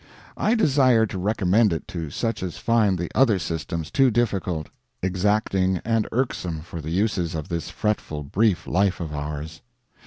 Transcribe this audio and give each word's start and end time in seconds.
I 0.35 0.55
desire 0.55 1.05
to 1.05 1.19
recommend 1.19 1.71
it 1.71 1.87
to 1.89 2.09
such 2.09 2.41
as 2.41 2.57
find 2.57 2.97
the 2.97 3.11
other 3.13 3.37
systems 3.37 3.91
too 3.91 4.09
difficult, 4.09 4.69
exacting, 5.03 5.77
and 5.85 6.07
irksome 6.11 6.61
for 6.61 6.81
the 6.81 6.89
uses 6.89 7.35
of 7.35 7.49
this 7.49 7.69
fretful 7.69 8.23
brief 8.23 8.65
life 8.65 8.99
of 8.99 9.13
ours. 9.13 9.61